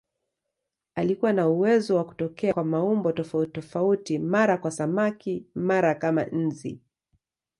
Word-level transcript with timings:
Alikuwa 0.95 1.33
na 1.33 1.47
uwezo 1.49 1.95
wa 1.95 2.05
kutokea 2.05 2.53
kwa 2.53 2.63
maumbo 2.63 3.11
tofautitofauti, 3.11 4.19
mara 4.19 4.57
kama 4.57 4.71
samaki, 4.71 5.45
mara 5.55 5.95
kama 5.95 6.23
nzi. 6.25 6.81